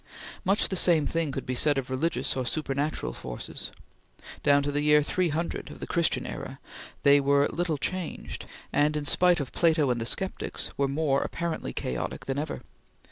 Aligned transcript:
Much 0.43 0.69
the 0.69 0.75
same 0.75 1.05
thing 1.05 1.31
could 1.31 1.45
be 1.45 1.53
said 1.53 1.77
of 1.77 1.91
religious 1.91 2.35
or 2.35 2.43
supernatural 2.43 3.13
forces. 3.13 3.69
Down 4.41 4.63
to 4.63 4.71
the 4.71 4.81
year 4.81 5.03
300 5.03 5.69
of 5.69 5.79
the 5.79 5.85
Christian 5.85 6.25
era 6.25 6.57
they 7.03 7.19
were 7.21 7.47
little 7.53 7.77
changed, 7.77 8.47
and 8.73 8.97
in 8.97 9.05
spite 9.05 9.39
of 9.39 9.51
Plato 9.51 9.91
and 9.91 10.01
the 10.01 10.07
sceptics 10.07 10.71
were 10.75 10.87
more 10.87 11.21
apparently 11.21 11.71
chaotic 11.71 12.25
than 12.25 12.39
ever. 12.39 12.61